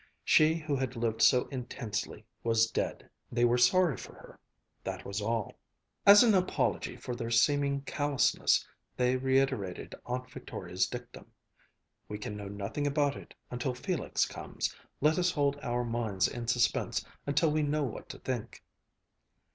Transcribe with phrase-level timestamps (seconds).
[0.23, 3.07] She who had lived so intensely, was dead.
[3.31, 4.39] They were sorry for her.
[4.83, 5.59] That was all.
[6.07, 8.67] As an apology for their seeming callousness
[8.97, 11.27] they reiterated Aunt Victoria's dictum:
[12.07, 14.75] "We can know nothing about it until Felix comes.
[15.01, 18.63] Let us hold our minds in suspense until we know what to think."